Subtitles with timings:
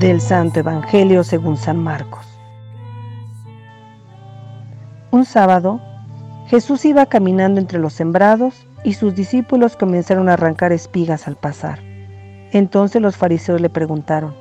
[0.00, 2.24] Del Santo Evangelio según San Marcos.
[5.10, 5.78] Un sábado,
[6.46, 11.80] Jesús iba caminando entre los sembrados y sus discípulos comenzaron a arrancar espigas al pasar.
[12.50, 14.34] Entonces los fariseos le preguntaron,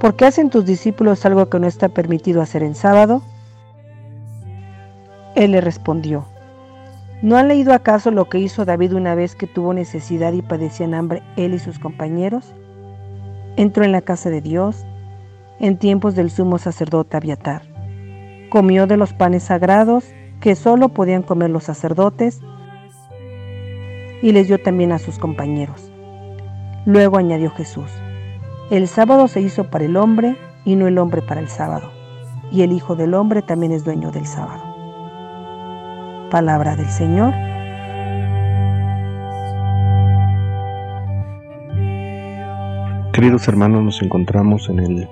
[0.00, 3.20] ¿por qué hacen tus discípulos algo que no está permitido hacer en sábado?
[5.34, 6.24] Él le respondió,
[7.20, 10.94] ¿no han leído acaso lo que hizo David una vez que tuvo necesidad y padecían
[10.94, 12.54] hambre él y sus compañeros?
[13.56, 14.86] Entró en la casa de Dios
[15.58, 17.62] en tiempos del sumo sacerdote Abiatar.
[18.50, 20.04] Comió de los panes sagrados
[20.40, 22.40] que solo podían comer los sacerdotes
[24.22, 25.90] y les dio también a sus compañeros.
[26.84, 27.90] Luego añadió Jesús,
[28.70, 31.90] el sábado se hizo para el hombre y no el hombre para el sábado,
[32.50, 34.62] y el Hijo del Hombre también es dueño del sábado.
[36.30, 37.32] Palabra del Señor.
[43.16, 45.08] Queridos hermanos, nos encontramos en el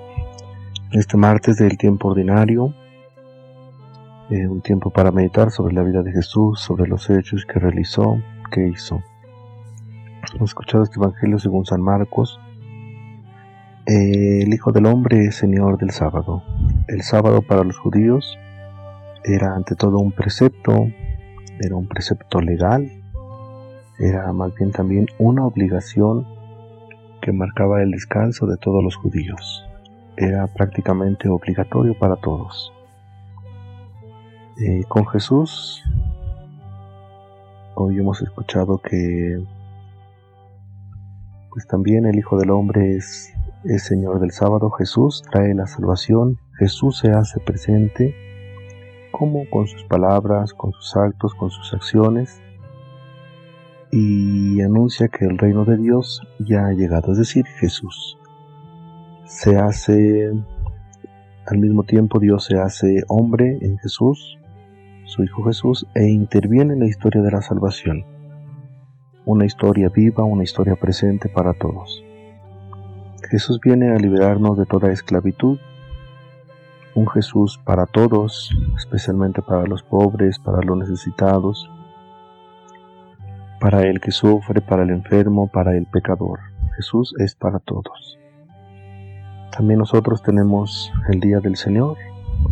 [0.91, 2.71] este martes del tiempo ordinario,
[4.29, 8.21] eh, un tiempo para meditar sobre la vida de Jesús, sobre los hechos que realizó,
[8.51, 9.01] que hizo.
[10.35, 12.39] Hemos escuchado este Evangelio según San Marcos.
[13.87, 16.43] Eh, el Hijo del Hombre es Señor del sábado.
[16.87, 18.37] El sábado para los judíos
[19.23, 20.89] era ante todo un precepto,
[21.59, 22.87] era un precepto legal,
[23.97, 26.34] era más bien también una obligación
[27.25, 29.65] que marcaba el descanso de todos los judíos.
[30.15, 32.71] Era prácticamente obligatorio para todos.
[34.61, 35.83] Eh, con Jesús,
[37.73, 39.43] hoy hemos escuchado que
[41.49, 44.69] pues también el Hijo del Hombre es, es Señor del sábado.
[44.69, 48.13] Jesús trae la salvación, Jesús se hace presente,
[49.11, 52.39] como con sus palabras, con sus actos, con sus acciones,
[53.97, 58.17] y anuncia que el reino de Dios ya ha llegado, es decir, Jesús.
[59.23, 60.33] Se hace,
[61.45, 64.37] al mismo tiempo Dios se hace hombre en Jesús,
[65.05, 68.03] su Hijo Jesús, e interviene en la historia de la salvación.
[69.23, 72.03] Una historia viva, una historia presente para todos.
[73.29, 75.57] Jesús viene a liberarnos de toda esclavitud,
[76.95, 81.69] un Jesús para todos, especialmente para los pobres, para los necesitados,
[83.59, 86.39] para el que sufre, para el enfermo, para el pecador.
[86.75, 88.19] Jesús es para todos.
[89.55, 91.97] También nosotros tenemos el Día del Señor,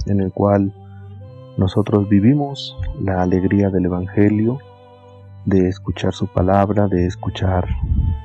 [0.05, 0.73] en el cual
[1.57, 4.59] nosotros vivimos la alegría del Evangelio,
[5.45, 7.67] de escuchar su palabra, de escuchar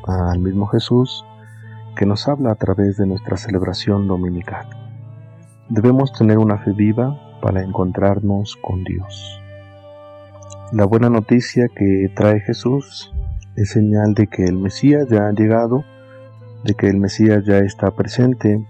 [0.07, 1.25] al mismo Jesús
[1.97, 4.69] que nos habla a través de nuestra celebración dominical.
[5.69, 9.41] Debemos tener una fe viva para encontrarnos con Dios.
[10.71, 13.11] La buena noticia que trae Jesús
[13.57, 15.83] es señal de que el Mesías ya ha llegado,
[16.63, 18.63] de que el Mesías ya está presente,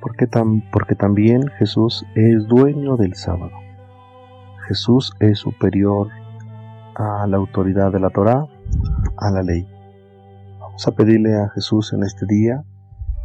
[0.00, 0.28] porque,
[0.94, 3.50] también Jesús es dueño del sábado.
[4.68, 6.10] Jesús es superior
[6.94, 8.46] a la autoridad de la Torá,
[9.16, 9.66] a la ley.
[10.60, 12.62] Vamos a pedirle a Jesús en este día,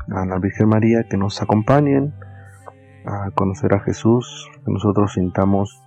[0.10, 2.16] a la Virgen María, que nos acompañen
[3.06, 5.84] a conocer a Jesús, que nosotros sintamos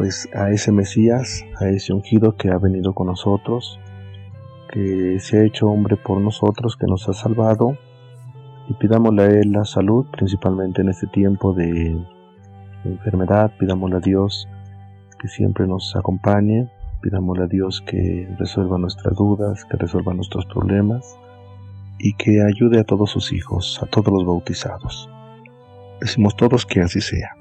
[0.00, 3.78] pues a ese Mesías, a ese ungido que ha venido con nosotros,
[4.72, 7.76] que se ha hecho hombre por nosotros, que nos ha salvado,
[8.70, 12.02] y pidámosle a Él la salud, principalmente en este tiempo de
[12.86, 14.48] enfermedad, pidámosle a Dios
[15.18, 16.70] que siempre nos acompañe,
[17.02, 21.18] pidámosle a Dios que resuelva nuestras dudas, que resuelva nuestros problemas
[21.98, 25.10] y que ayude a todos sus hijos, a todos los bautizados.
[26.00, 27.36] Decimos todos que así sea.